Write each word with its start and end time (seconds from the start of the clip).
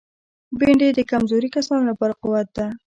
بېنډۍ 0.59 0.89
د 0.95 0.99
کمزوري 1.11 1.49
کسانو 1.55 1.83
لپاره 1.91 2.13
قوت 2.21 2.47
ده 2.57 2.65